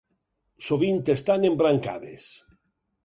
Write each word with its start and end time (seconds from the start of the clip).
Sovint 0.67 1.03
estan 1.15 1.45
embrancades. 1.51 2.27